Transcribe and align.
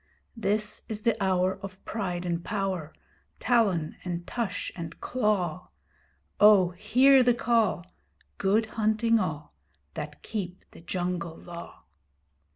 This 0.35 0.81
is 0.89 1.03
the 1.03 1.15
hour 1.23 1.59
of 1.61 1.85
pride 1.85 2.25
and 2.25 2.43
power, 2.43 2.91
Talon 3.37 3.97
and 4.03 4.25
tush 4.25 4.71
and 4.75 4.99
claw. 4.99 5.69
Oh 6.39 6.71
hear 6.71 7.21
the 7.21 7.35
call! 7.35 7.85
Good 8.39 8.65
hunting 8.65 9.19
all 9.19 9.53
That 9.93 10.23
keep 10.23 10.65
the 10.71 10.81
Jungle 10.81 11.37
Law! 11.37 11.83